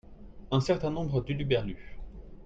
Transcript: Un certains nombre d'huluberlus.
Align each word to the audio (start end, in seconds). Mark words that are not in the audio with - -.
Un 0.49 0.61
certains 0.61 0.89
nombre 0.89 1.21
d'huluberlus. 1.21 1.99